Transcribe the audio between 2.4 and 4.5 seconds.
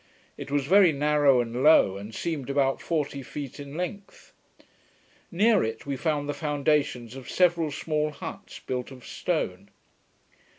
about forty feet in length.